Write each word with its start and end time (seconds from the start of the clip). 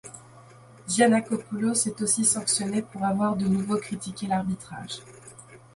Giannakopoulos 0.87 1.85
est 1.85 2.01
aussi 2.01 2.25
sanctionné 2.25 2.81
pour 2.81 3.03
avoir 3.05 3.35
de 3.35 3.45
nouveau 3.45 3.77
critiqué 3.77 4.25
l'arbitrage. 4.25 4.97